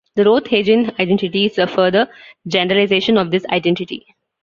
The 0.15 0.23
Rothe-Hagen 0.23 0.99
identity 0.99 1.45
is 1.45 1.59
a 1.59 1.67
further 1.67 2.09
generalization 2.49 3.19
of 3.19 3.29
this 3.29 3.45
identity. 3.51 4.07